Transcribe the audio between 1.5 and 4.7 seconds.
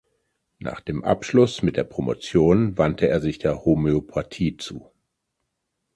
mit der Promotion wandte er sich der Homöopathie